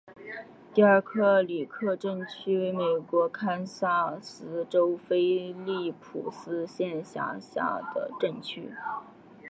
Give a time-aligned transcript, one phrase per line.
[0.73, 8.71] 迪尔克里克镇区为美国堪萨斯州菲利普斯县辖下的镇区。